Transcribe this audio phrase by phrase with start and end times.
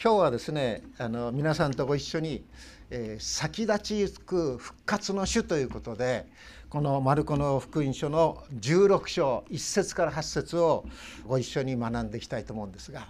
[0.00, 2.44] 今日はですねあの皆さんとご一緒に、
[2.88, 6.28] えー、先立ちゆく復活の主ということで
[6.70, 10.84] このマルコの福音書の16章1節から8節を
[11.26, 13.08] ご一緒に学んでいきたいと思うんですが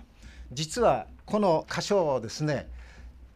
[0.51, 2.71] 実はこの箇所をですね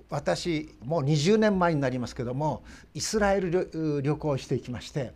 [0.08, 2.62] 私もう20年前になりますけども
[2.94, 5.12] イスラエル旅行していきまして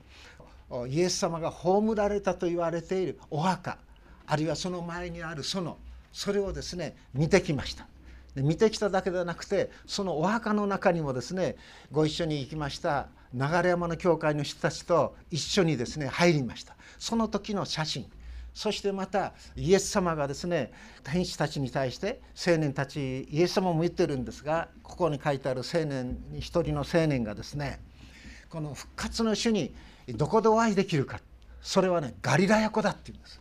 [0.90, 3.78] イエス様が葬られたと言われているお墓
[4.26, 5.74] あるいはその前にある園
[6.12, 7.86] それをですね見てきました。
[8.36, 11.56] で見てきただけではなくてそのお墓の中にもですね
[11.90, 16.76] ご一緒に行きました流山の教会の人たちと一緒にですね入りました。
[16.98, 18.06] その時の写真。
[18.54, 27.80] そしてまたイエス様がですね天使たちに対して青年たちイエス様も言ってるんですがここに書いてある青年一人の青年がですね
[28.48, 29.74] この復活の主に
[30.08, 31.20] どこでお会いできるか。
[31.60, 33.40] それはねガリラヤ湖だって言うんです。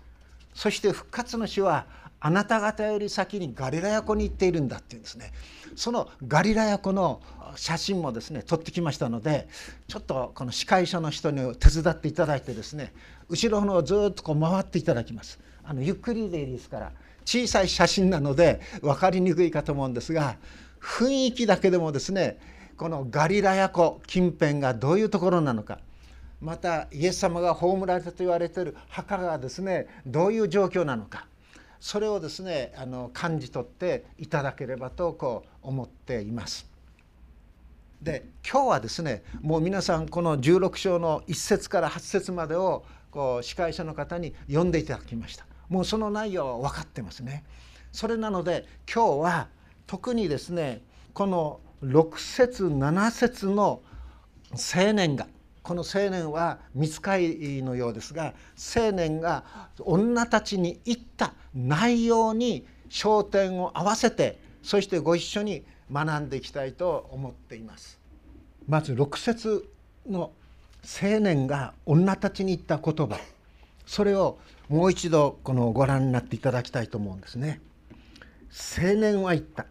[0.56, 1.86] そして復活の主は
[2.20, 5.32] あなた方より先にガリラヤ湖に行っているんだっていうんですね。
[5.76, 7.22] そのガリラヤ湖の
[7.56, 9.48] 写真もですね撮ってきましたので
[9.88, 12.94] ちょっとこの司会者の人に手伝っていただいてですね
[13.30, 15.40] 後ろのをずっとこう回っていただきます。
[15.64, 16.92] あのゆっくりでいいですから
[17.26, 20.38] 小さい写真なので分かりにくいかと思うんですが
[20.80, 22.38] 雰囲気だけでもですね
[22.78, 25.80] このガリラヤ湖近辺がどういうところなのか
[26.42, 31.28] またイエス様が葬られたと言われている墓がですねどういう状況なのか。
[31.80, 36.68] それをですねあの感じ取っていただければとこう思っています。
[38.02, 45.46] で今日はですねもう皆さんこの16章の1節から8節までをこう司会者の方に読んでいただきました。
[45.70, 47.44] もうその内容は分かってますね。
[47.92, 49.48] それなので今日は
[49.88, 50.82] 特にですね
[51.14, 53.82] この6節7節の
[54.52, 55.28] 青年が
[55.66, 58.36] この青年は見つかりのようですが
[58.76, 59.44] 青年が
[59.80, 68.00] 女たちに言った内容に焦点を合わせてそしてご一緒に学んでいきたいと思っています。
[68.68, 69.68] まず6節
[70.08, 70.32] の
[70.84, 73.20] 青年が女たちに言った言葉
[73.88, 74.38] それを
[74.70, 77.60] もう一度このご覧になっていただきたいと思うんですね。
[78.80, 79.66] 青年は言った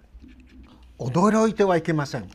[0.99, 2.29] 驚いてはいけません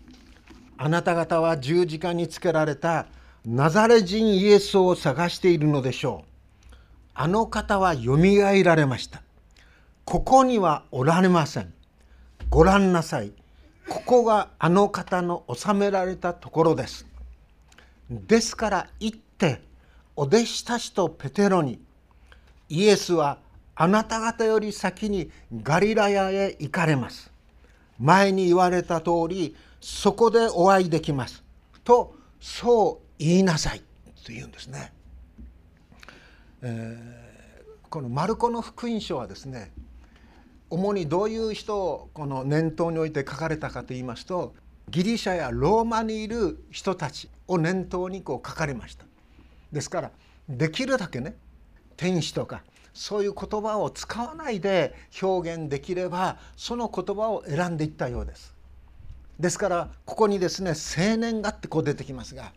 [0.78, 3.08] あなた方は十字架につけられた
[3.46, 6.76] ナザレ人イエスを探しているのでしょう。
[7.14, 9.22] あの方はよみがえられました。
[10.04, 11.74] ここにはおられません。
[12.50, 13.32] ご覧なさい。
[13.88, 17.06] ここがあの方の収められたところです。
[18.10, 19.62] ですから行って
[20.16, 21.80] お弟子たちとペテロに
[22.68, 23.38] イエスは
[23.76, 25.32] あなた方より先に
[25.64, 27.32] ガリラヤへ行かれます。
[28.00, 31.42] 前に言われた通りそこでお会いできます。
[31.86, 33.80] とそう言いなさい
[34.26, 34.94] と言うんですね。
[36.62, 39.72] えー、このマルコの福音書はですね
[40.70, 44.54] 主にどういう人をこの念頭に置いて書かれたかと言いますと
[44.90, 49.06] ギリシャやローマにいる人たちを念頭にこう書かれました。
[49.72, 50.12] ですから
[50.48, 51.36] できるだけね
[51.96, 52.64] 天使とか
[52.94, 58.56] そういう言葉を使わないで表現できればその言葉を選んでいったようです。
[59.40, 62.52] ですからここにですね青年がってこう出てきますが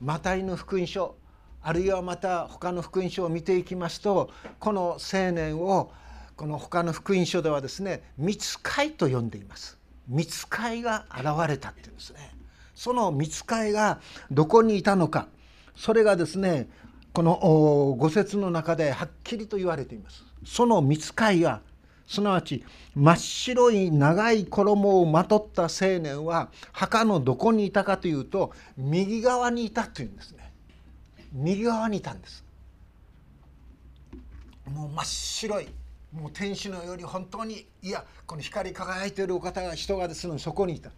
[0.00, 1.16] マタイの福音書
[1.62, 4.30] あるいはまた他の福音書を見ていきますと
[4.60, 5.90] この青年を
[6.36, 9.78] この他の福音書ではですね「見つかい」と呼んでいます。
[10.06, 12.36] 見つかいが現れたっていうんですね。
[12.74, 15.28] その見つかいがどこにいたのか
[15.74, 16.68] それがですね
[17.12, 20.24] この五節の中ではっきりと言われています。
[20.44, 21.62] その見つかいが
[22.06, 30.52] すなわち真っ白い長い衣をまとった青年は墓のどこにいたかというと右側にいたというんですね。
[31.32, 32.44] 右側にいたんです。
[34.72, 35.68] もう真っ白い
[36.12, 40.90] もう天使のように本当にいやこの光り輝いているお方が人がですねそこにいた。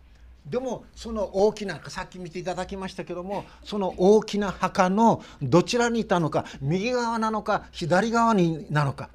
[0.47, 9.11] でもその大きなさっき見ていただきましたけどもその大きな墓のどちらにいたのか右側なのか左側になのか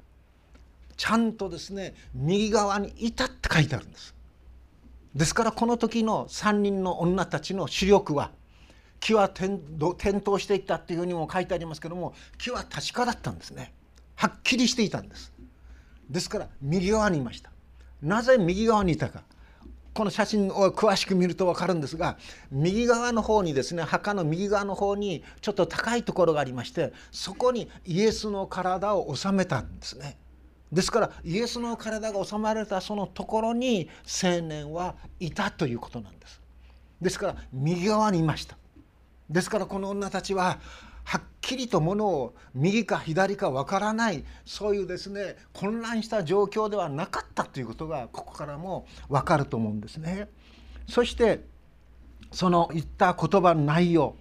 [0.96, 4.14] ちゃんとですね右側にいたって書いてあるんです。
[5.14, 8.32] ですからこの時の3人の女たちの視力は
[8.98, 13.72] 木は転倒していったっていうふうにも書いてありますけども木は確かだったんですね。
[14.16, 15.32] はっきりしていたんです。
[16.08, 17.50] ですから右側にいました。
[18.02, 19.22] なぜ右側にいたか。
[19.94, 22.18] この写真を詳しく見ると分かるんですが
[22.50, 30.16] 右側の方にですね墓の右側の方にちょっと高いところがありましてそこにイエスの体を収めたんですね。
[30.72, 33.88] ですからイエスの体が収まられたそのところに
[34.22, 36.40] 青年はいたということなんです
[37.00, 38.56] ですから右側にいました
[39.30, 40.58] ですからこの女たちは
[41.04, 50.28] はっきりとものを右か左かわからないそういうですね混乱した状況ではなかったということがここからもわかると思うんですね。
[50.88, 51.44] そして
[52.32, 54.16] その言った言葉の内容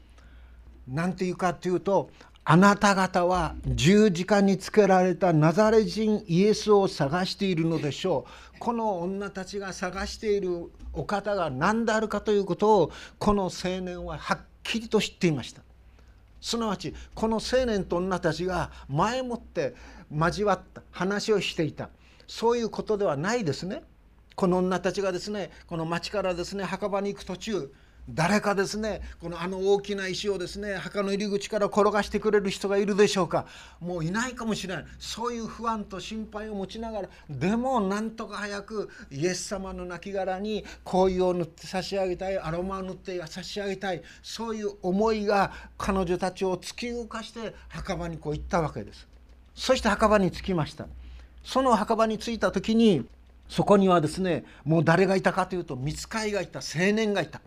[0.87, 2.09] 何て言うかというと
[2.45, 8.25] あなた方は十字架につけられたナザレ人イエスを探しているのでしょ
[8.55, 8.59] う。
[8.59, 15.61] この女たちが探しているお方が何であるかということをこの青年ははっきりと知っていました。
[16.41, 19.73] すなわちこの青年と女たちが前もって
[20.13, 21.89] 交わった話をしていた。
[22.27, 23.83] そういうことではないですね。
[24.35, 27.71] この女たちがですねこの町からですね墓場に行く途中
[28.09, 33.45] 誰かですねこのあの大きな石をですね墓の入り口から転がしてくれる人がいるでしょうか。
[33.79, 34.85] もういないかもしれない。
[34.99, 49.07] そういう不安と心配を持ちながらでもなんとか早くイエス様の亡骸に香油を塗って差し上げたいアロマを塗って差し上げたいそういう思いが彼女たちを突き動かして墓場にこう行ったわけです。
[49.55, 50.87] そして墓場に着きました。
[51.43, 53.05] その墓場に着いた時に
[53.47, 57.39] そこにはですねもう誰がいたかというと見つかいがいた青年がいた。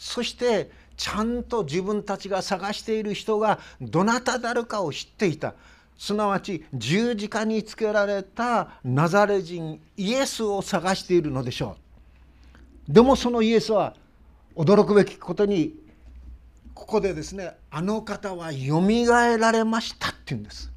[0.00, 5.54] そしてちゃんと自分たちが探している人がどなたであるかを知っていた。
[5.98, 11.76] すなわち十字架につけられたナザレ人イエスを探しているのでしょ
[12.88, 12.92] う。
[12.92, 13.94] でもそのイエスは
[14.56, 15.74] 驚くべきことに
[16.72, 20.72] ここでですねあの方はよみがえられましたって言うんです。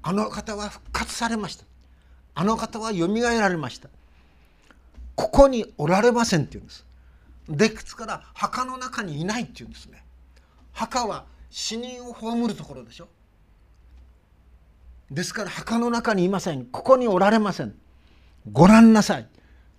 [0.00, 1.64] あの方は復活されました。
[2.36, 3.88] あの方はよみがえられました。
[5.16, 6.86] ここにおられませんって言うんです。
[7.48, 10.04] ですから墓の中にいないっていうんですね。
[10.72, 13.08] 墓は死人を葬るところでしょ。
[15.10, 16.64] ですから墓の中にいません。
[16.66, 17.74] ここにおられません。
[18.50, 19.28] ご覧なさい。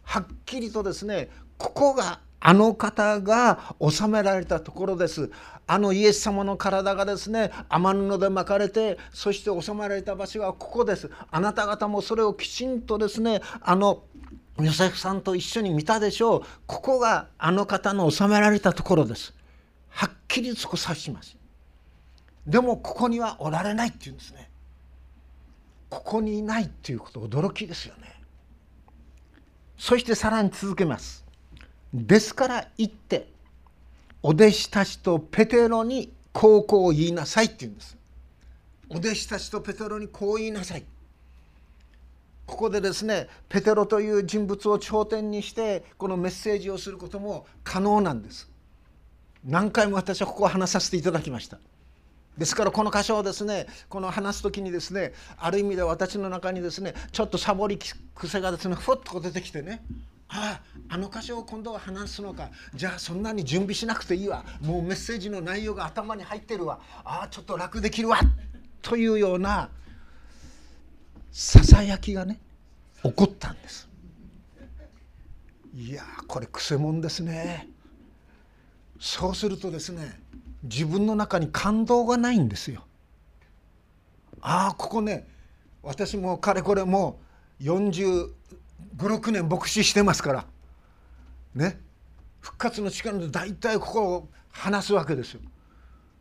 [0.04, 5.32] はっきりとですねここがあの方が収められたところです。
[5.66, 11.10] あのイエス様の体がですね天布で巻かれてそして収められた場所がここです。
[11.32, 14.04] あなた方もそれをきちんとですねあの
[14.60, 16.44] ヨセフさんと一緒に見たでしょう。
[16.68, 19.34] ここがあの方の収められたところです。
[19.90, 21.36] はっきりそこ指します。
[22.46, 24.50] でもここにはおられないっていうんですね。
[25.90, 28.20] ここにいないっていうこと驚きですよね。
[29.78, 31.26] そしてさらに続けます。
[31.94, 33.28] ですから言って
[34.22, 37.98] お弟子たちとペテロにこうこう言いなさいって言うんです。
[38.90, 40.86] お弟子たちとペテロにこう言いなさい。
[42.46, 48.50] ここでですねペテロという人物を頂点にしてこのメッセージをすることも可能なんです。
[49.46, 51.60] 何回も私はここを話させていただきました。
[52.38, 57.78] ですからこの箇所をですねこの話す時にですねある意味で私の中にですねちょっとサボり
[58.16, 59.84] 癖がですねふっと出てきてね
[60.30, 60.60] あ
[60.90, 62.50] ああの箇所を今度は話すのか。
[62.74, 64.44] じゃあそんなに準備しなくていいわ。
[64.62, 66.80] もうメッセージの内容が頭に入ってるわ。
[67.04, 68.20] ああちょっと楽できるわ
[68.82, 69.70] というような
[71.34, 72.40] ささやきがね
[73.02, 73.90] 起こったんです。
[75.74, 77.68] いやこれくせ者ですね。
[79.00, 80.20] そうするとですね
[80.62, 82.86] 自分の中に感動がないんですよ。
[84.42, 85.28] ああここね
[85.82, 87.20] 私もかれこれも
[87.60, 90.46] う4546年牧師してますから
[91.56, 91.80] ね。
[92.42, 95.42] 復活の力で大体ここを話すわけですよ。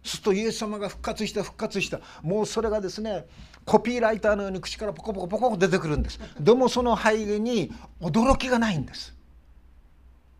[0.02, 2.00] するとイエス様が復活した復活した。
[2.22, 3.26] もうそれがですね
[3.64, 6.18] コピーライターのように口からポコポコポコ出てくるんです。
[6.40, 9.14] でもその背景に驚きがないんです。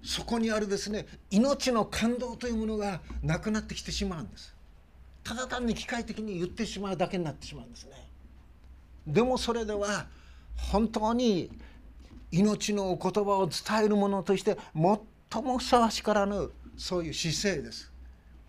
[0.04, 4.54] そこにあるですね命の感動というものがなくなってきてしまうんです。
[5.22, 7.92] ただ単に機械的に言ってしまうだけになってしまうんですね。
[9.06, 10.06] でもそれでは
[10.56, 11.50] 本当に
[12.32, 14.58] 命のお言葉を伝えるものとして
[15.30, 17.91] 最もふさわしからぬそういう姿勢です。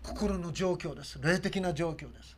[0.04, 2.36] 心の状況です霊的な状況です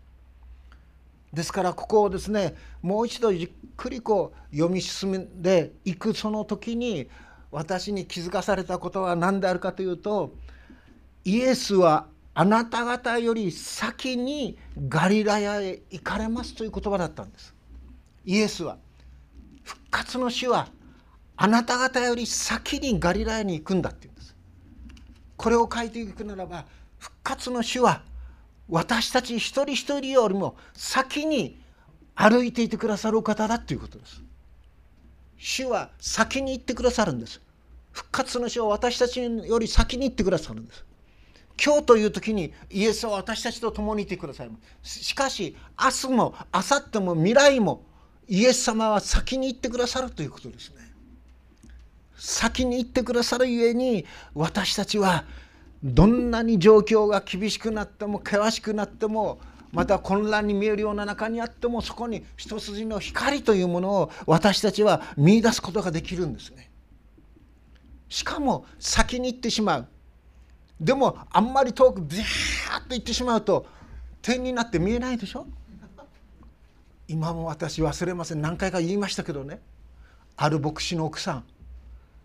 [1.32, 7.10] ですからここをですねもう一度じっくりこう読み進んでいくその時に
[7.50, 10.32] 私に気づかされたことは何であるかというと
[11.24, 12.06] イエスは
[12.38, 14.58] あなた方より先に
[14.88, 17.54] ガリラヤへ行かれますという言葉だったんです。
[18.26, 18.76] イエスは
[19.64, 20.68] 復活の死は
[21.36, 24.36] あなた方より先にガリラヤに行くんだって言うんです。
[25.38, 26.66] これを書いていくならば
[26.98, 28.02] 復活の主は
[28.68, 31.60] 私たち一人一人よりも先に
[32.14, 34.22] 歩いていてくださるお方だということです。
[35.38, 37.40] 主は先に行ってくださるんです。
[37.92, 40.84] 復活の主は私たちより先に行ってくださるんです。
[41.62, 44.50] 今日という時にイエスは私たちと共にいてください。
[44.82, 47.84] しかし明日も明後日も未来も
[48.28, 50.76] イエス様は先に行ってくださるということですね。
[52.16, 55.24] 先に行ってくださるゆえに私たちは
[55.84, 59.38] どんなに状況が厳しくなっても険しくなっても
[59.72, 66.70] また混乱に見えるような中にあってもそこに一筋の光というものを私たちは見いだすことができるんですね。
[68.08, 69.88] しかも先に行ってしまう。
[70.80, 73.66] でもあんまり遠くビャーッと行ってしまうと
[74.22, 75.46] 点になって見えないでしょ？
[77.08, 78.40] 今も私忘れません。
[78.40, 79.60] 何回か言いましたけどね。
[80.36, 81.44] ある牧師の奥さん。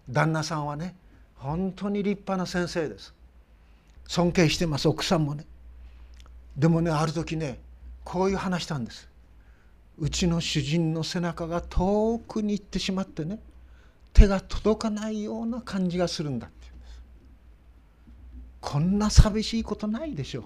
[0.09, 0.95] 旦那さんはね
[1.35, 3.13] 本当に立派な先生です。
[4.11, 5.45] 尊敬してます奥さんもね。
[6.57, 7.61] でもねある時ね
[8.03, 9.07] こういう話したんです。
[9.97, 13.39] うちの主人の背中が遠くに行ってしまってね
[14.11, 17.01] 手が届かないような感じがするんだってんです。
[18.59, 20.43] こんな寂しいことないでしょう。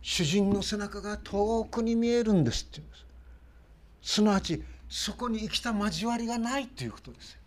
[0.00, 4.14] 主人の背中が遠くに見えるんですって言うんです。
[4.14, 7.38] すなわちそこに生きた交わりがないということです。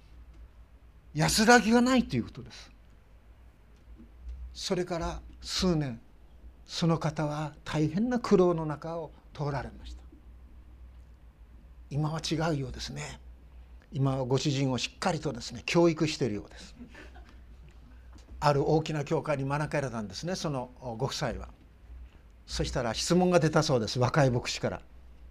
[1.15, 2.71] 安らぎがないということです。
[4.53, 5.99] それから数年
[6.65, 10.01] その方は大変な苦労の中を通られました。
[11.89, 13.19] 今は違うようですね。
[13.91, 16.75] 今はご主人をしっかりとですね教育しているようです。
[18.39, 21.49] ある大きな教会に招かれたんですねそのご夫妻は。
[22.47, 24.81] そしたら質問が出たそうです若い牧師から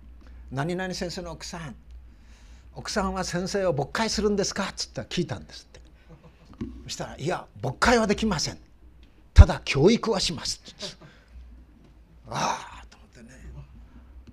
[0.53, 1.75] 「何々先生の奥さん。
[2.75, 5.81] 奥さんは先生を牧会するんですか?」っつったら聞いたんですって。
[6.85, 8.59] そしたら「いや牧会はできません。
[9.41, 10.61] ただ教育はします」
[12.29, 13.31] ああと思ってね。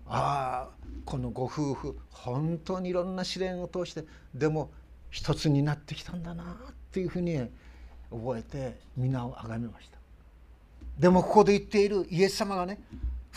[0.06, 0.70] ああ
[1.06, 4.04] このご夫婦本当にいろんな試練を通して
[4.36, 4.70] でも
[5.10, 6.48] 一つになってきたんだなっ
[6.92, 7.38] ていうふうに
[8.12, 9.98] 覚えて皆をあがめました。
[11.00, 12.78] でもここで言っているイエス様がね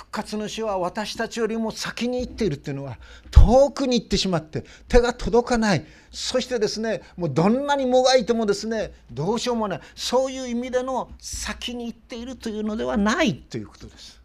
[0.00, 2.96] 復活の死は私たちよりも先に行っているっていうのは
[3.30, 5.84] 遠くに行ってしまって手が届かない。
[6.10, 9.80] そしてですねもうどんなにもがいてもですねどうしようもない。
[9.94, 14.18] そういう意味での先に行っているというのではないということです。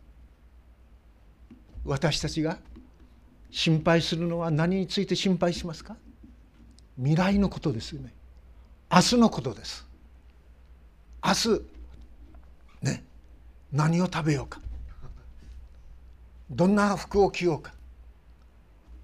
[1.83, 2.57] 私たちが
[3.51, 5.97] 心配するのは何について心配しますか？
[6.95, 8.13] 未来のことですよね。
[8.89, 9.85] 明日のことです。
[11.21, 11.61] 明日
[12.81, 13.03] ね
[13.73, 14.61] 何を食べようか。
[16.49, 17.73] どんな服を着ようか。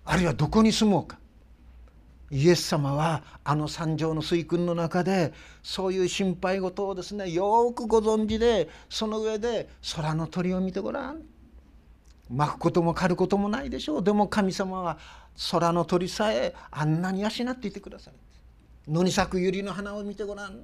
[0.06, 1.18] あるいはどこに住もうか。
[2.30, 11.24] イエス様はあの三条の水訓の中でそういう心配事をですねよくご存知でその上で空の鳥を見てごらん。
[12.30, 14.04] 巻くことも刈ることもないでしょう。
[14.04, 14.98] でも神様は
[15.52, 18.18] 空の鳥さえあんなに養っていてくださる。
[18.88, 20.58] 野に咲く百合の花を見てごらん。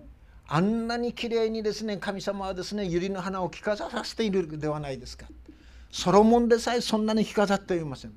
[0.48, 5.26] あんなにきれいにですね神様はですね百合の花を着飾らせているではないですか。
[5.92, 8.14] ソロモンでさえそんなに着飾っていません。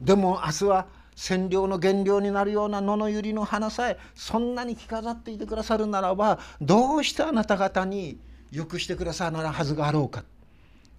[0.00, 0.86] でも明日は
[1.16, 8.18] 染料の原料になるような野の百合の花さえそんなに着飾っていてくださるならばどうしてあなた方に
[8.52, 10.24] よくしてくださるはずがあろうか。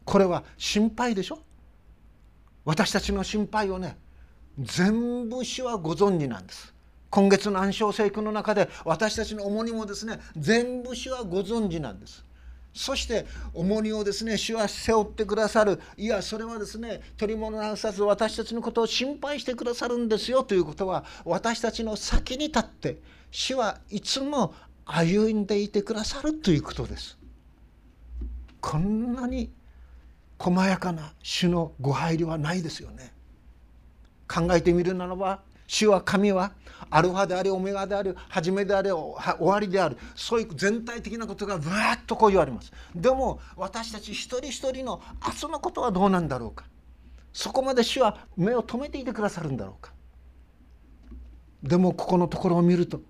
[0.04, 1.40] これは心配でしょ？
[2.66, 3.98] 私たちの心配をね
[4.60, 6.74] 全部主はご存知なんです。
[7.10, 12.26] 今月の暗唱聖句の中で私たちの重荷もですね全部主はご存知なんです。
[12.74, 15.80] そして重荷をですね主は背負ってくださる。
[15.98, 20.44] いやそれはですね取り物なさず私たちのことを心配してくださるんですよ。
[20.44, 22.98] ということは私たちの先に立って
[23.32, 24.54] 主はいつも
[24.86, 26.34] 歩んでいてくださる。
[26.34, 27.18] ということです。
[28.62, 29.52] こんなに
[30.38, 33.14] 細やかな主のご配慮はないですよね。
[34.28, 36.52] 考えてみるならば主は神は
[36.90, 42.74] アルファでありオメガである初めであり終わりであるそういう全体的なことがぶわっとこう言われます。
[42.96, 46.66] でも私たち一人一人の明日のことはどうなんだろうか。
[47.32, 49.94] そこまで主は目を留めていてくださるんだろうか。
[51.62, 53.02] でもここのところを見ると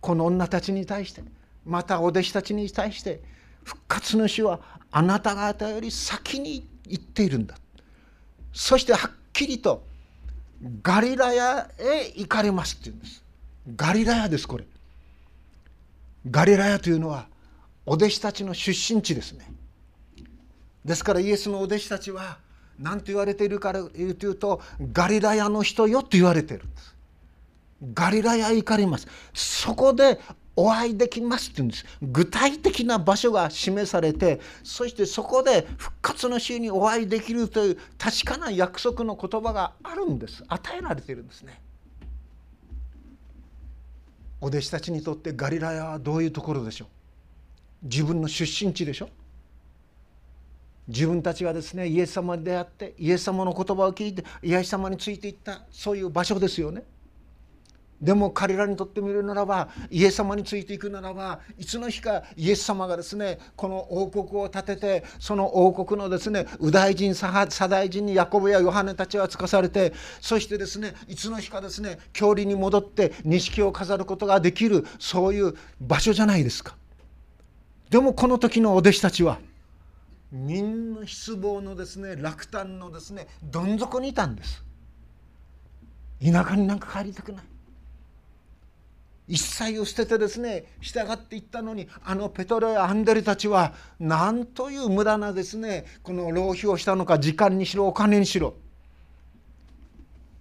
[0.00, 1.22] この女たちに対して
[1.64, 3.22] またお弟子たちに対して
[3.62, 4.58] 復活の主は
[4.90, 7.54] あなた方より先に行っているんだ。
[8.52, 9.88] そしてはっきりと
[10.82, 13.22] ガリラヤへ行かれますって言うんです。
[13.76, 14.64] ガリラヤですこれ。
[16.30, 17.26] ガリラヤというのは
[17.86, 19.50] お弟子たちの出身地ですね。
[20.84, 22.38] ですからイエスのお弟子たちは
[22.78, 24.60] 何と言われているかというと
[24.92, 26.94] ガリラヤの人よと言われているんです。
[27.94, 29.06] ガリラヤへ行かれます。
[29.32, 30.20] そこで
[30.62, 31.86] お会いできますって言うんです。
[32.02, 40.44] 具体的な場所が示されてそしてそこで復活の週にお会いできるという確かな約束の言葉があるんです。
[40.48, 41.60] 与えられているんですね。
[44.42, 46.88] お弟子たちにとってガリラヤはどういうところでしょう？
[47.84, 49.08] 自分の出身地でしょ？
[50.88, 56.82] 自分たちがですねイエス様に出会ってイエス様の言葉を聞いてイエス様についていったそういう場所ですよね。
[58.00, 76.76] でも彼らにとってみるならばイエス様についていくならばいつの日かイエス様がですねこの王国を建ててその王国のですね右大臣左大臣にヤコブやヨハネたちはつかされてそしてですねいつの日かですね郷里に戻って錦を飾ることができるそういう場所じゃないですか。
[77.90, 79.40] でもこの時のお弟子たちは
[80.32, 84.64] みんな失望のですね落胆のですねどん底にいたんです。
[86.24, 87.49] 田舎になんか帰りたくない。
[89.30, 98.54] 一切を捨ててですね従っていったのにあのペトロやアンデレたちはなんという無駄なですねこの浪費をしたのか時間にしろお金にしろ。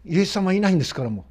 [0.05, 1.25] イエス様いないんですからも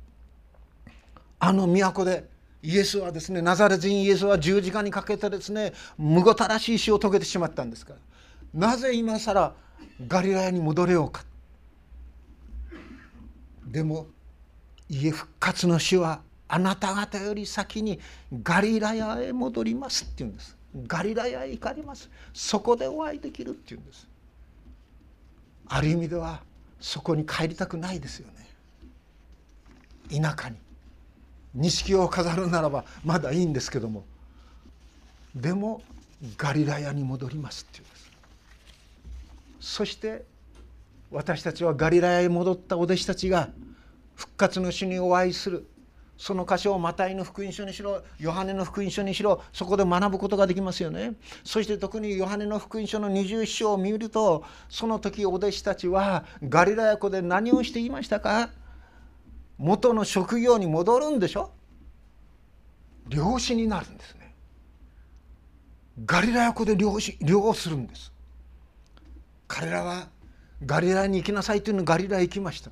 [1.41, 2.29] あの都で
[2.63, 7.99] イエスはですねナザレ人イエスは十字架にかけてですねむごたらしい死を遂げてしまったんですから。
[8.69, 9.53] なぜ今更
[10.07, 11.25] ガリラヤに戻れようか。
[13.67, 14.07] でも
[14.89, 18.01] 家復活の死はあなた方より先に
[18.43, 20.57] ガリラヤへ戻りますって言うんです。
[20.87, 22.11] ガリラヤへ行かれます。
[22.33, 24.09] そこでお会いできるって言うんです。
[25.69, 26.43] ある意味では
[26.81, 28.49] そこに帰りたくないですよね。
[30.11, 30.57] 田舎に。
[31.55, 34.05] 錦を飾るならばまだいいんですけども。
[35.35, 35.83] でも
[36.37, 38.11] ガリラヤに戻りますって言うんです。
[39.77, 40.25] そして
[41.11, 43.51] 私たちはガリラヤへ戻ったお弟子たちが
[44.15, 45.67] 復活の主にお会いする。
[46.19, 51.15] その箇所をマタイの福音書にしろヨハネの福音書にしろそこで学ぶことができますよね。
[51.45, 58.51] そして特にヨハネの福音書の21章を見るとその時お弟子たちはガリラヤ湖で何をしていましたか？
[59.59, 61.53] 元の職業に戻るんでしょ？
[63.09, 64.35] 漁師になるんですね。
[66.05, 68.13] ガリラヤ湖で漁師漁をするんです。
[69.47, 70.09] 彼らは
[70.67, 72.71] ガリラヤに行きなさいというのガリラヤ行きました。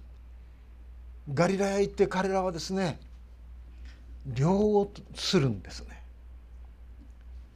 [1.32, 3.00] ガリラヤ行って彼らはですね
[4.35, 6.02] 漁をするんですね。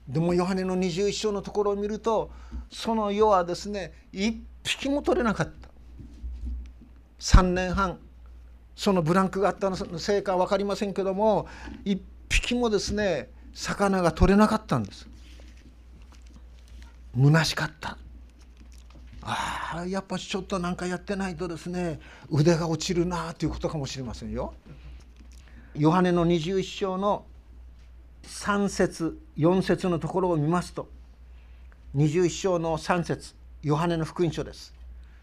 [0.08, 2.30] でもヨハネの21章のところを見ると
[2.70, 5.68] その世はですね一匹も取れなかった。
[7.20, 7.98] 3年半
[8.74, 11.46] そのブランクがあったのせいか分かりませんけども
[11.84, 15.06] 一匹もですね魚が取れなかったんです。
[17.14, 17.98] 虚しかった。
[19.22, 24.54] ああやっぱちょっとなんかやってないとですね腕が落ちるなということかもしれませんよ。
[25.74, 27.26] ヨハネの21章の
[28.24, 30.88] 3節4節のところを見ますと
[31.96, 34.74] 21章の3節ヨハネの福音書です。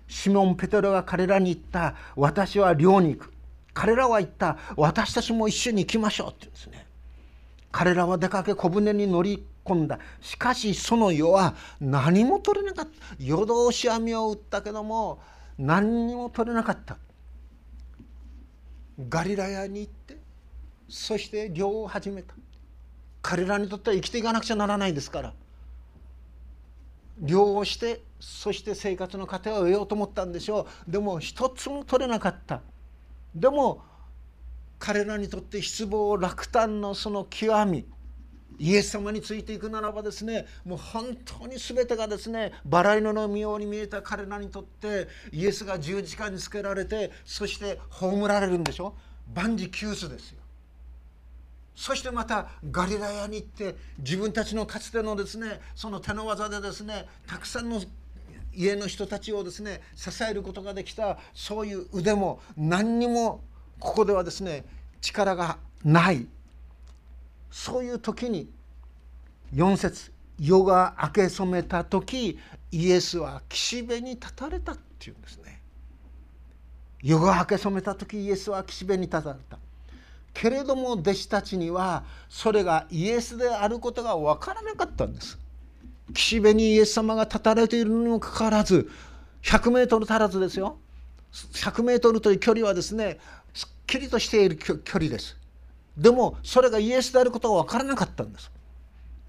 [0.08, 3.34] シモン・ペテロが彼らに言った「私は漁に行く」
[3.74, 6.88] 彼らは言った「私たちも一緒に行きましょう」って言うんですね。
[7.72, 15.20] 彼らは出かけ小舟に乗り込んだしかしその世は何も取れなかった夜通し網を打ったけども
[15.58, 16.98] 何にも取れなかった
[19.10, 20.17] ガリラヤに行って
[20.90, 22.34] そして漁を始めた。
[23.22, 25.34] 彼らにとっては生きていかなくちゃならないですから。
[27.20, 30.92] 漁をしてそして生活の糧を得ようと思ったんでしょう。
[30.92, 32.62] でも一つも取れなかった。
[33.36, 33.84] でも
[34.80, 37.86] 彼らにとって失望落胆のその極み。
[38.60, 44.02] イエス様についていくならばですねもう本当に全てがですねバラ色のように見えた。
[44.02, 48.96] 彼らにとってイエスが十字架につけられてそして葬られるんでしょ。
[49.34, 50.37] 万事休すですよ。
[51.78, 57.80] そしてまたガリラヤに行って自分たちのかつてのですねその手の技でですねたくさんの
[58.52, 63.42] 家の人たちをですね支えることができたそういう腕も何にも
[63.80, 64.66] ここではですね
[65.02, 66.28] 力がない。
[67.52, 68.50] そういう時に
[69.54, 72.40] 4節夜が明け染めた時
[72.72, 75.62] イエスは岸辺に立たれたっていうんですね。
[77.04, 79.60] 夜が明け染めた時イエスは岸辺に立たれた。
[80.40, 85.40] けれども弟子たちにはそれがイエスであることが分からなかったんです。
[86.14, 88.88] 岸辺にイエス様が立たれているにもかかわらず
[89.42, 90.78] 100メートル足らずですよ。
[91.34, 93.18] 100メートルという距離はですね
[93.56, 95.36] すっきりとしている距離です。
[95.98, 98.52] でもそれがイエスであることが分からなかったんです。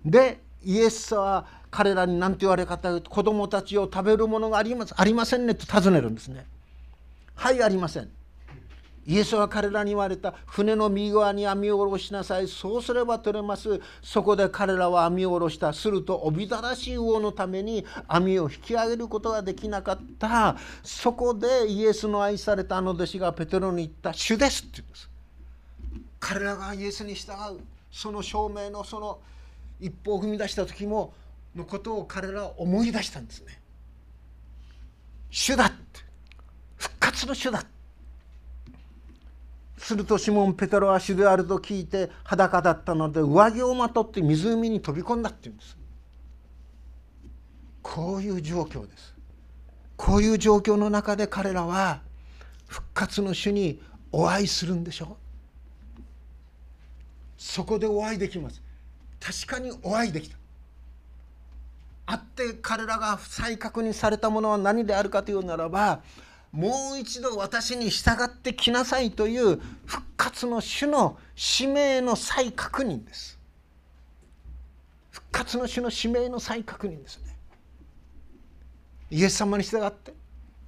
[0.04, 6.44] でイエスは彼らに何て言われかと子供たちを食べるものがありますありませんねと尋ねるんですね。
[7.34, 8.17] はいありません。
[9.08, 12.46] イエスは彼らに言われた船の右側に網を下ろしなさい。
[12.46, 13.80] そうすれば取れます。
[14.02, 15.72] そこで彼らは網を下ろした。
[15.72, 20.58] するとおびただしい魚のために網を引き上げることができなかった。
[20.82, 25.08] そこでイエスの愛されたあの弟子がペテロに言った「主です」って言うんです。
[26.20, 27.60] 彼らがイエスに従う。
[27.90, 29.20] その証明のその
[29.80, 31.14] 一歩を踏み出した時も
[31.56, 33.58] のことを彼らは思い出したんですね。
[35.30, 35.78] 主だって。
[36.76, 37.77] 復活の主だって。
[39.78, 45.76] するとシモン・ペテロは主であると聞いて裸だったので上着をまとって湖に飛び込んだっていうんです。
[47.82, 49.14] こういう状況です。
[49.96, 52.02] こういう状況の中で彼らは
[52.66, 53.80] 復活の主に
[54.12, 55.16] お会いするんでしょ
[55.98, 56.02] う。
[57.36, 58.60] そこでお会いできます。
[59.20, 60.36] 確かにお会いできた。
[62.06, 66.00] あって彼らが再確認されたものは何であるかというならば
[66.52, 73.38] もう一度私に従ってきなさいという復活の主の使命の再確認です。
[75.10, 77.36] 復活の主の使命の再確認ですね。
[79.10, 80.14] イエス様に従って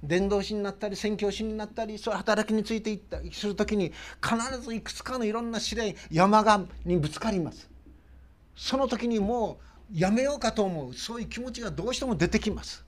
[0.03, 3.91] 伝道師になったり宣教師になったりそういう働きについていったりする時に
[4.23, 7.69] 必ずいくつかのいろんな試練山がにぶつかります。
[8.55, 9.59] その時にも
[9.93, 12.85] うやめようかと思うそういう気持ちがどうしても出てきます。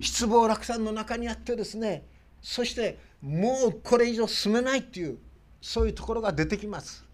[0.00, 2.04] 失望落胆の中にあってですね
[2.40, 5.18] そしてもうこれ以上進めないっていう
[5.60, 7.04] そういうところが出てきます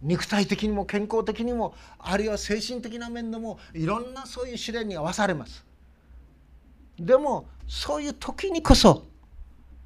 [0.00, 5.64] 肉体的にも健康的にもあるいは精神的な面でもいろんなそういう試練に合わされます
[6.98, 9.04] でもそういう時にこそ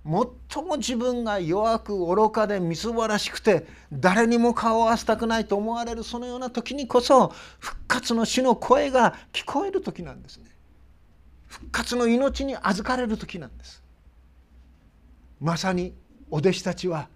[0.04, 10.51] 最も自分が弱く愚かでみすぼらしくて誰にも顔を合わせたくないと思われるそのような時にこそ復活の死の声が聞こえる時なんですね。
[11.52, 13.82] 復活の命に預かれる時なんです。
[15.38, 15.92] まさに
[16.30, 17.08] お弟子たちは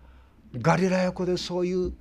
[0.59, 1.95] ガリラヤ湖でそういう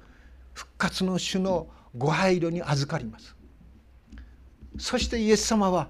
[0.53, 1.67] 復活の主の
[1.97, 3.33] ご配慮に預かります。
[4.77, 5.87] そしてイエス様は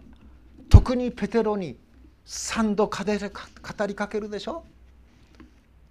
[0.70, 1.80] 特にペテロに
[2.28, 4.64] 3度語りかけるでしょ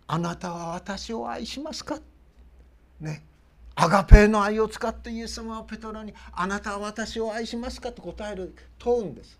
[0.06, 1.98] あなたは私を愛しますか？
[3.00, 3.24] ね
[3.74, 9.36] アガペーの愛を使ってイエス様はペトロに「あなたは私を愛しますか?」と答える問うんです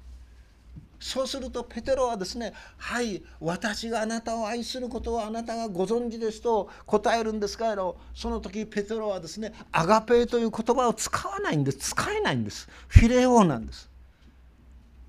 [1.04, 11.90] そうするとペテロはですね「はい私があなたを愛することはあなたがご存知です」と答えるんですけどその時ペテロはですね「アガペー」という言葉を使わないんです。
[11.90, 12.70] 使えないんです。
[12.88, 13.90] フィレオなんです。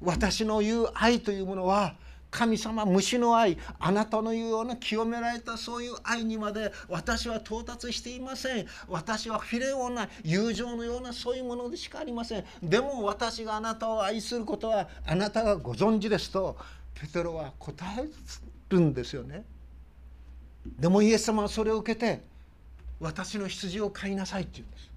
[0.02, 1.96] 私の言う愛というものは
[2.36, 8.68] 神様虫の愛あなたの言うような清められたそういう愛にまで私は到達していません。
[8.90, 12.44] 私はフィレオな友情のようなそういうものでしかありません。
[12.62, 16.58] でも私があなたを愛することはあなたがご存知ですと
[16.94, 18.06] ペテロは答え
[18.70, 19.46] るんですよね。
[20.78, 22.22] でもイエス様はそれを受けて
[23.00, 24.95] 私の羊を飼いなさいって言うんです。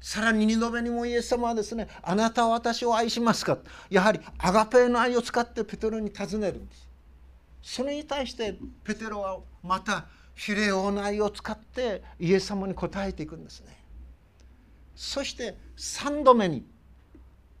[0.00, 3.58] さらに2度目にもイエス様はですね「あなたは私を愛しますか?」
[3.90, 6.88] やはりアガペーの愛を使ってペテロに尋ねるんです
[7.62, 13.76] それに対してペテロはまたフィレオの愛を使ってイエス様に答えていくんですね
[14.96, 16.64] そして3度目に「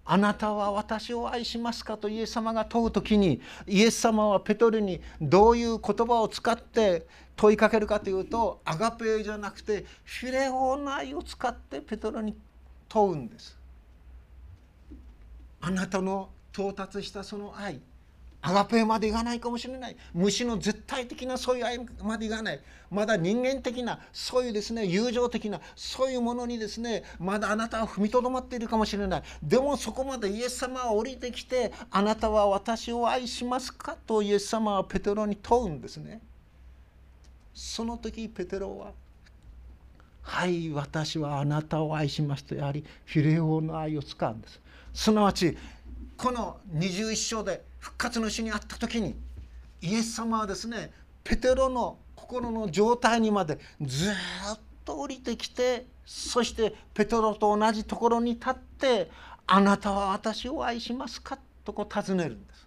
[0.04, 12.36] あなたは私を愛しますか?」とイエス様が問う時にイエス様はペトルにどういう言葉を使って問いかけるかというとアガペーじゃなくてフィレオナイを使ってペトロに
[12.88, 13.58] 問うんです
[15.60, 17.80] あなたの到達したその愛
[18.42, 19.96] アガペーまでいかないかもしれない。
[20.14, 22.60] 虫の絶対的なそういう愛までいかない。
[22.90, 29.22] まだ人間的なそういうですね友情的なそういうものにですねまだあなたは踏みとどまっているかもしれない。
[29.42, 36.22] でもそこまでイエス様は降りてきてあなたは私を愛しますかとイエス様はペテロに問うんですね。
[37.52, 38.92] その時ペテロは
[40.22, 44.60] 「はい私はあなたを愛します」とやはりフィレオの愛を使うんです。
[44.94, 45.56] すなわち
[46.16, 49.16] この21章で復活の日にあった時に
[49.80, 50.92] イエス様はですね
[51.24, 59.10] ペテロの心の状態にまでずっと降りてきてそしてペテロと同じところに立って
[59.46, 62.66] 「あなたは私を愛しますか?」とこう尋ねるんです。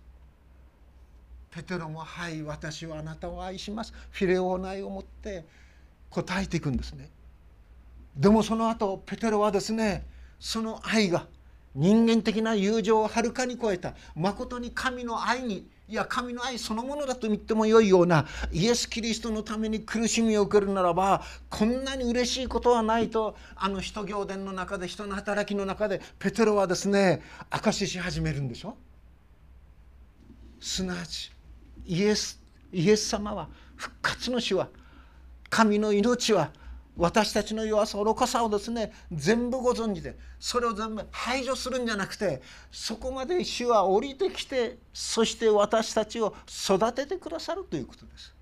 [1.52, 5.46] ペテロも「はい私はあなたを愛します」フィレオーナ愛を持って
[6.10, 7.10] 答えていくんですね
[8.16, 10.08] でもその後ペテロはですね
[10.40, 11.28] その愛が
[11.76, 28.78] 人間的な友情をはるかに超えたまことに神の愛にいや神の愛そのものだと言ってもよいようなイエス・キリストのために苦しみを受けるならばこんなに嬉しいことはないとあの使徒行伝の中で人の働きの中でペテロはですね証しし始めるんでしょ？
[30.60, 31.32] すなわち
[31.86, 34.70] イエスイエス様は復活の主は
[35.50, 36.52] 神の命は
[36.96, 48.36] 私たちの弱さ愚かさをですね全部ご存知でそれを全部排除するんじゃなくてそこまで主は降りてきてそして私たちを育ててくださるということです。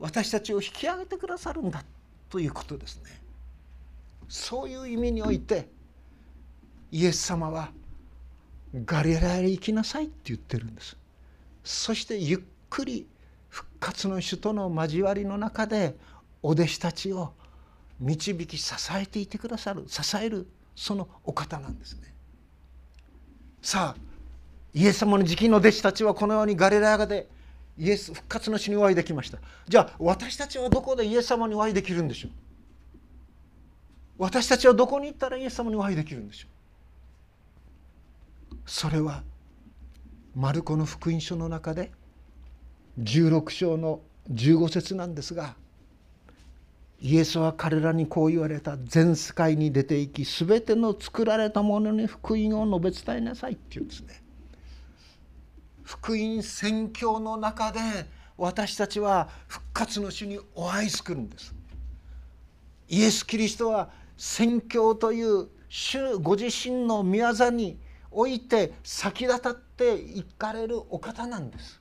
[0.00, 1.84] 私たちを引き上げてくださるんだ
[2.28, 3.20] ということですね。
[4.28, 5.68] そういう意味において
[6.90, 7.70] イエス様は
[8.84, 10.96] ガリラヤへ行きなさいって言ってるんです。
[11.62, 13.06] そしてゆっくり
[13.48, 15.94] 復活の主との交わりの中で
[16.42, 17.34] お弟子たちを
[18.02, 22.12] 導き支えていてくださる支えるそのお方なんですね。
[23.62, 24.00] さあ
[24.74, 27.28] イエス様の時期の弟子たちはこのようにガリラヤで
[27.78, 29.38] イエス復活の主にお会いできました。
[29.68, 32.30] じゃあ私たちはどこでイエス様にお会いできるんでしょう？
[34.18, 36.48] 私たちはどこに行ったらイエス様にお会いできるんでしょ
[38.54, 38.56] う？
[38.66, 39.22] それは
[40.34, 41.92] マルコの福音書の中で
[42.98, 44.00] 16章の
[44.32, 45.56] 15節なんですが
[47.04, 48.78] イエスは彼らにこう言われた。
[48.84, 54.22] 全世界に出て行き全ての作られたものに福音を述べ伝えなさいっていうんですね。
[55.82, 57.80] 福音宣教の中で
[58.38, 61.52] 私たちは復活の主にお会いするんです。
[62.88, 67.80] イエス・キリストは宣教という主ご自身の御業に
[68.12, 71.80] おいて先立たっていかれるお方なんです。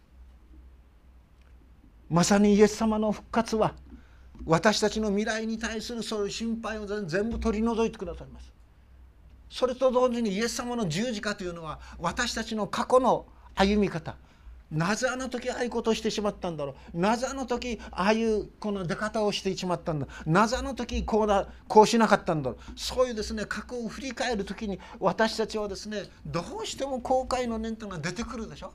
[2.10, 3.76] まさにイエス様の復活は
[4.46, 8.52] 私たちの未来に対するそういう心配を全部取り除いてくださいます。
[9.50, 13.26] それと同時にイエス様の十字架というのは私たちの過去の
[13.56, 14.16] 歩み方。
[14.72, 17.00] なぜあの時ああいうことをしてしまったんだろう。
[17.00, 20.08] なぜあの時ああいうこの出方をしてしまったんだ。
[20.26, 22.80] なぜあの時こうだこうしなかったんだろう。
[22.80, 28.72] そういうですね過去を振り返る時に私たちはですねどうしても後悔の念というのが出てくるでしょ。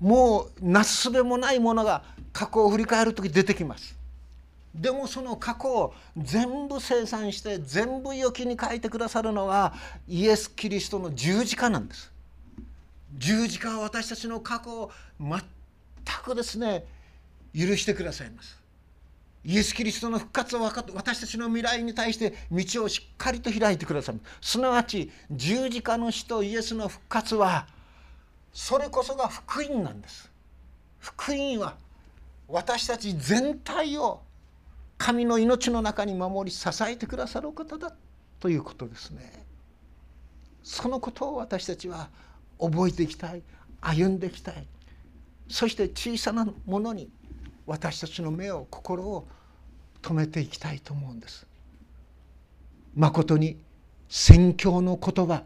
[0.00, 3.96] もうなすすべもないものが過去を振り返る時出てきます。
[4.74, 9.72] でもその過去を全部清算して全部良きに書いてくださるのは
[10.06, 12.12] イエス・キリストの十字架なんです。
[13.16, 15.40] 十字架は私たちの過去を全
[16.22, 16.84] くですね
[17.54, 18.66] 許してくださいます。
[19.46, 27.68] イエス・キリストの復活を分かって私たちの未来に対して道をしっかりと開いてくださいすなわち十字架の死とイエスの復活は
[28.56, 30.30] それこそが福音なんです。
[30.98, 31.76] 福音は
[32.48, 34.22] 私たち全体を
[34.96, 37.94] 神の命の中に守り支えてくださる方だ
[38.40, 39.44] ということですね。
[40.62, 42.08] そのことを私たちは
[42.58, 43.42] 覚えていきたい
[43.82, 44.66] 歩んでいきたい。
[45.50, 47.10] そして小さなものに
[47.66, 49.28] 私たちの目を心を
[50.00, 51.46] 止めていきたいと思うんです。
[52.94, 53.58] まことに
[54.08, 55.42] 宣教の言葉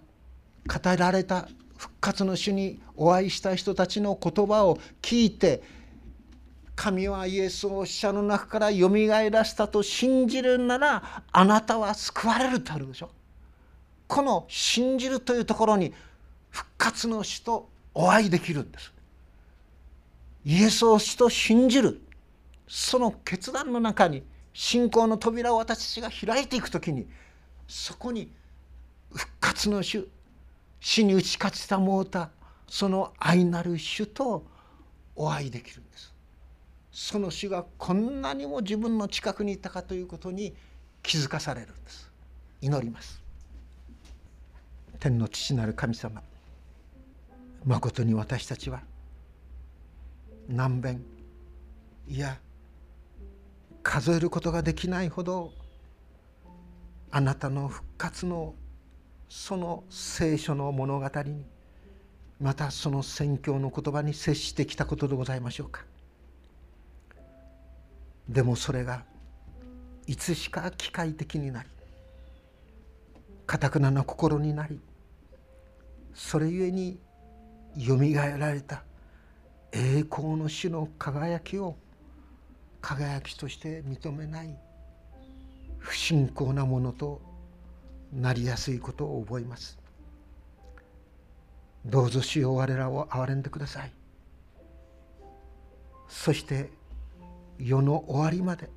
[0.68, 1.48] 語られた
[1.80, 5.62] 復活の主にお会いした人たちの言葉を聞いて
[6.76, 13.08] 神はイエスを死者の中からよみがえらせたと信じるならあなたは救われるとあるでしょ。
[14.08, 15.94] この信じるというところに
[16.50, 18.92] 復活の死とお会いできるんです。
[20.44, 22.02] イエスを死と信じる。
[22.68, 27.06] その決断の中に信仰の扉を私たちが開いていく時に
[27.66, 28.30] そこに
[29.14, 30.06] 復活の主
[30.80, 32.30] 死に打ち勝ちたもうた
[32.66, 34.46] その愛なる主と
[35.14, 36.14] お会いできるんです。
[36.92, 40.54] その主がこんなにも自分の近くにいたかということに
[41.02, 42.10] 気づかされるんです。
[42.60, 43.20] 祈ります。
[44.98, 46.22] 天の父なる神様
[47.64, 48.82] まことに私たちは
[50.48, 51.02] 何遍
[52.06, 52.38] いや
[53.82, 55.52] 数えることができないほど
[57.10, 58.54] あなたの復活の
[59.30, 61.44] その聖書の物語に
[62.40, 65.84] またその宣教の言葉に接してきたことでございましょうか。
[68.28, 69.04] でもそれが
[70.08, 71.68] いつしか機械的になり
[73.46, 74.80] かたくなな心になり
[76.12, 76.98] それゆえに
[77.76, 78.82] よみがえられた
[79.70, 81.76] 栄光の主の輝きを
[82.80, 84.56] 輝きとして認めない
[85.78, 87.29] 不信仰なものと
[88.12, 89.78] なりやすいことを覚えます。
[91.84, 93.92] どうぞ主よ我らを憐れんでください。
[96.08, 96.70] そして
[97.58, 98.68] 世の終わりまで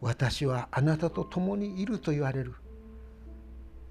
[0.00, 2.54] 私はあなたと共にいると言われる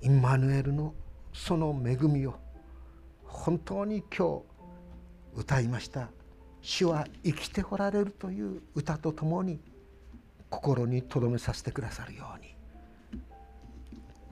[0.02, 0.94] インマヌエルの
[1.34, 2.36] その恵みを
[3.24, 4.42] 本当に今
[5.36, 6.10] 日歌いました
[6.62, 9.62] 「主は生きておられる」という歌とともに
[10.50, 12.61] 心に留めさせてくださるように。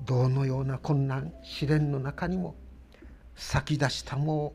[0.05, 2.55] どのような困難試練の中にも
[3.35, 4.53] 先出したも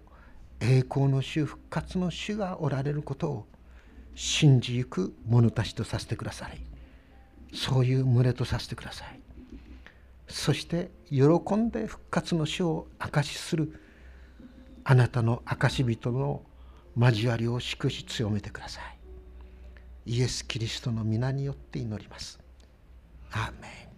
[0.60, 3.46] う栄光の主復活の主がおられることを
[4.14, 6.60] 信じゆく者たちとさせてください。
[7.52, 9.20] そういう群れとさせてください。
[10.28, 13.80] そして喜んで復活の主を証しする
[14.84, 16.42] あなたの証人の
[16.96, 18.98] 交わりを祝し強めてください。
[20.06, 22.38] イエス・キリストの皆によって祈ります。
[23.32, 23.93] アーメン。